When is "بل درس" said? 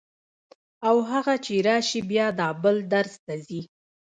2.63-3.13